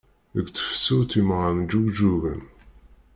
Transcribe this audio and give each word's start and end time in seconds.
Deg 0.35 0.47
tefsut 0.49 1.11
imɣan 1.19 1.57
ǧǧuǧugen. 1.65 2.41